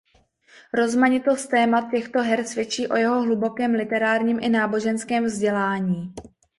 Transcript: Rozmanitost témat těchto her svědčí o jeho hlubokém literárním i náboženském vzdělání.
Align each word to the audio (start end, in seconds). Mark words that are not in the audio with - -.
Rozmanitost 0.73 1.49
témat 1.49 1.85
těchto 1.91 2.19
her 2.21 2.43
svědčí 2.43 2.87
o 2.87 2.95
jeho 2.97 3.21
hlubokém 3.21 3.71
literárním 3.75 4.39
i 4.41 4.49
náboženském 4.49 5.23
vzdělání. 5.25 6.13